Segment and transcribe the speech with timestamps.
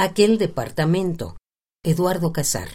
[0.00, 1.36] Aquel departamento.
[1.82, 2.68] Eduardo Casar.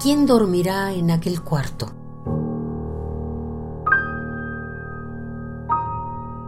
[0.00, 1.92] ¿Quién dormirá en aquel cuarto?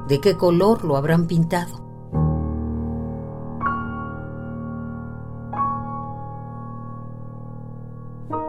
[0.08, 1.91] ¿De qué color lo habrán pintado?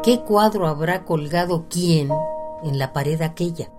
[0.03, 2.09] ¿Qué cuadro habrá colgado quién
[2.61, 3.71] en la pared aquella?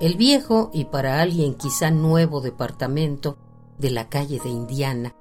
[0.00, 3.36] El viejo y para alguien quizá nuevo departamento
[3.76, 5.14] de la calle de Indiana,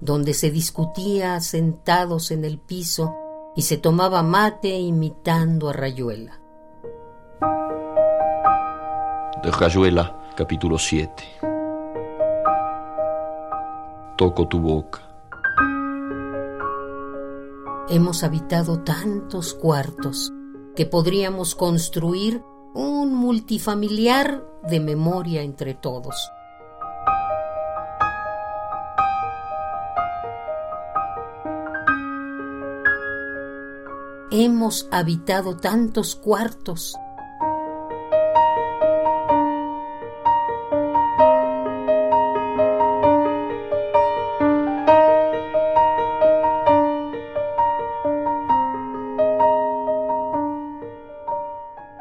[0.00, 3.14] donde se discutía sentados en el piso
[3.56, 6.42] y se tomaba mate imitando a Rayuela.
[9.42, 11.10] De Rayuela, capítulo 7.
[14.18, 15.11] Toco tu boca
[17.88, 20.32] Hemos habitado tantos cuartos
[20.76, 22.42] que podríamos construir
[22.74, 26.14] un multifamiliar de memoria entre todos.
[34.30, 36.94] Hemos habitado tantos cuartos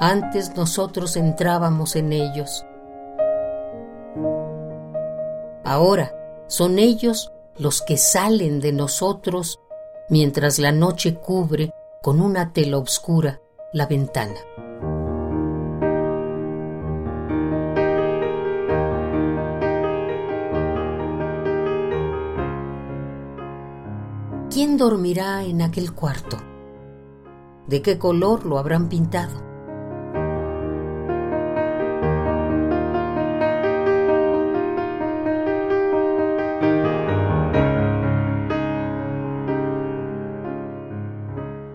[0.03, 2.65] Antes nosotros entrábamos en ellos.
[5.63, 6.11] Ahora
[6.47, 9.59] son ellos los que salen de nosotros
[10.09, 13.41] mientras la noche cubre con una tela oscura
[13.73, 14.39] la ventana.
[24.49, 26.37] ¿Quién dormirá en aquel cuarto?
[27.67, 29.50] ¿De qué color lo habrán pintado?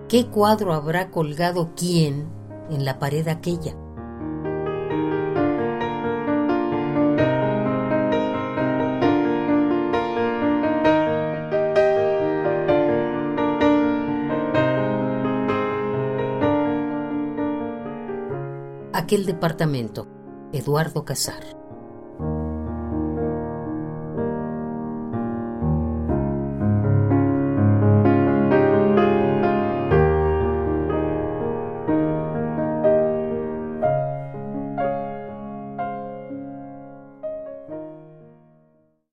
[0.08, 2.28] ¿Qué cuadro habrá colgado quién
[2.70, 3.74] en la pared aquella?
[18.92, 20.06] Aquel departamento,
[20.52, 21.65] Eduardo Casar.